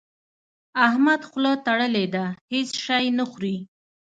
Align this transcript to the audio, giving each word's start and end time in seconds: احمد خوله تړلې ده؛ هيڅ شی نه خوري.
احمد 0.87 1.21
خوله 1.29 1.53
تړلې 1.65 2.05
ده؛ 2.15 2.25
هيڅ 2.51 2.69
شی 2.83 3.05
نه 3.17 3.23
خوري. 3.29 3.57